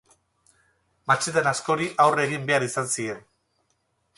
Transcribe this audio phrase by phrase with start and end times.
[1.11, 3.21] Matxinada askori aurre egin behar izan zien.